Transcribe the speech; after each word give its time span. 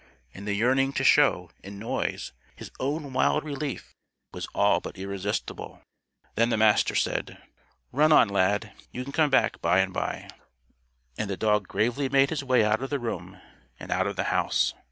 And 0.33 0.47
the 0.47 0.55
yearning 0.55 0.93
to 0.93 1.03
show, 1.03 1.51
in 1.63 1.77
noise, 1.77 2.31
his 2.55 2.71
own 2.79 3.13
wild 3.13 3.43
relief, 3.43 3.93
was 4.33 4.47
all 4.55 4.79
but 4.81 4.97
irresistible. 4.97 5.83
Then 6.33 6.49
the 6.49 6.57
Master 6.57 6.95
said: 6.95 7.37
"Run 7.91 8.11
on, 8.11 8.27
Lad. 8.27 8.71
You 8.91 9.03
can 9.03 9.13
come 9.13 9.29
back 9.29 9.61
by 9.61 9.77
and 9.77 9.93
by." 9.93 10.27
And 11.19 11.29
the 11.29 11.37
dog 11.37 11.67
gravely 11.67 12.09
made 12.09 12.31
his 12.31 12.43
way 12.43 12.65
out 12.65 12.81
of 12.81 12.89
the 12.89 12.97
room 12.97 13.39
and 13.79 13.91
out 13.91 14.07
of 14.07 14.15
the 14.15 14.23
house. 14.33 14.73